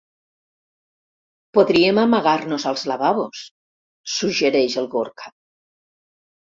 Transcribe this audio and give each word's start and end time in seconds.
Podríem 1.57 1.99
amagar-nos 2.05 2.67
als 2.73 2.87
lavabos 2.93 3.45
—suggereix 3.45 4.81
el 4.85 4.93
Gorka—. 4.99 5.35